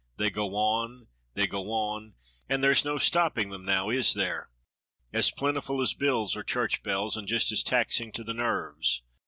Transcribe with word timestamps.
They 0.17 0.31
go 0.31 0.55
on, 0.55 1.09
they 1.35 1.45
go 1.45 1.71
on, 1.73 2.15
and 2.49 2.63
there's 2.63 2.83
no 2.83 2.97
stopping 2.97 3.51
them, 3.51 3.63
now 3.63 3.91
is 3.91 4.15
there 4.15 4.49
.^^ 4.15 4.49
As 5.15 5.29
plentiful 5.29 5.79
as 5.79 5.93
bills 5.93 6.35
are 6.35 6.41
church 6.43 6.81
bells 6.81 7.15
and 7.15 7.27
just 7.27 7.51
as 7.51 7.61
taxing 7.61 8.11
to 8.13 8.23
the 8.23 8.33
nerves. 8.33 9.03